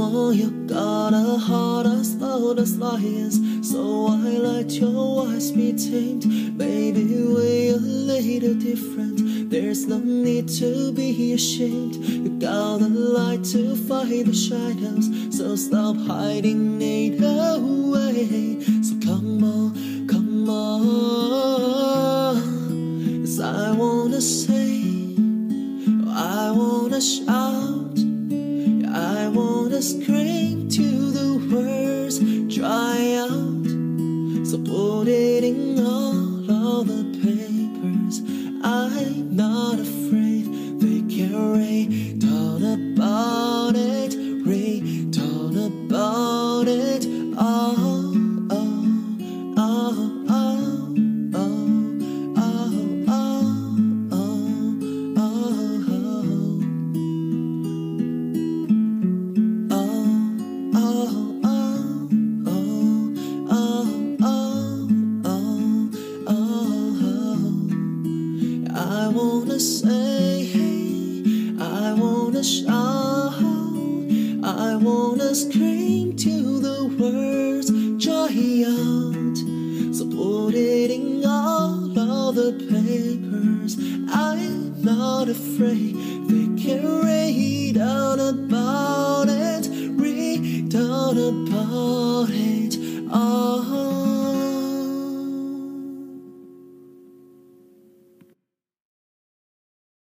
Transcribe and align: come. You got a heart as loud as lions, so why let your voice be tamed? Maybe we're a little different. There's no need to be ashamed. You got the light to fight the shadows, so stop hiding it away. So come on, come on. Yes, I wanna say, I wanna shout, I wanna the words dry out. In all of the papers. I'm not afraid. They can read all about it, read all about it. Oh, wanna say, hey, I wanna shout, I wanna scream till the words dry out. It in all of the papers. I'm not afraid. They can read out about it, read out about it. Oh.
come. 0.00 0.32
You 0.32 0.50
got 0.66 1.12
a 1.12 1.38
heart 1.38 1.86
as 1.86 2.14
loud 2.16 2.58
as 2.58 2.76
lions, 2.78 3.40
so 3.70 4.04
why 4.04 4.16
let 4.16 4.70
your 4.72 4.92
voice 4.92 5.50
be 5.50 5.72
tamed? 5.72 6.26
Maybe 6.56 7.04
we're 7.04 7.74
a 7.74 7.76
little 7.76 8.54
different. 8.54 9.50
There's 9.50 9.86
no 9.86 9.98
need 9.98 10.48
to 10.60 10.92
be 10.92 11.32
ashamed. 11.32 11.96
You 11.96 12.30
got 12.38 12.78
the 12.78 12.88
light 12.88 13.44
to 13.52 13.76
fight 13.76 14.26
the 14.26 14.34
shadows, 14.34 15.06
so 15.36 15.56
stop 15.56 15.96
hiding 15.96 16.80
it 16.80 17.20
away. 17.20 18.60
So 18.82 18.94
come 19.04 19.44
on, 19.44 20.06
come 20.06 20.48
on. 20.48 22.36
Yes, 23.22 23.40
I 23.40 23.72
wanna 23.72 24.20
say, 24.20 25.14
I 26.08 26.52
wanna 26.52 27.00
shout, 27.00 27.28
I 27.28 27.79
wanna 29.80 31.10
the 31.10 31.30
words 31.50 32.18
dry 32.54 33.14
out. 33.16 33.64
In 35.42 35.78
all 35.78 36.50
of 36.50 36.86
the 36.86 37.04
papers. 37.22 38.20
I'm 38.62 39.34
not 39.34 39.78
afraid. 39.80 40.44
They 40.80 41.00
can 41.08 41.52
read 41.52 42.22
all 42.24 42.62
about 42.62 43.74
it, 43.74 44.14
read 44.44 45.16
all 45.18 45.56
about 45.56 46.68
it. 46.68 47.06
Oh, 47.38 47.89
wanna 69.10 69.60
say, 69.60 70.44
hey, 70.44 71.54
I 71.60 71.92
wanna 71.92 72.42
shout, 72.42 73.34
I 74.42 74.76
wanna 74.76 75.34
scream 75.34 76.16
till 76.16 76.60
the 76.60 76.86
words 76.98 77.70
dry 78.04 78.64
out. 78.66 79.10
It 80.52 80.90
in 80.90 81.24
all 81.24 81.96
of 81.96 82.34
the 82.34 82.52
papers. 82.68 83.78
I'm 84.12 84.82
not 84.82 85.28
afraid. 85.28 85.94
They 86.26 86.60
can 86.60 87.02
read 87.02 87.78
out 87.78 88.18
about 88.18 89.28
it, 89.28 89.68
read 89.92 90.74
out 90.74 91.16
about 91.16 92.30
it. 92.30 92.76
Oh. 93.12 94.19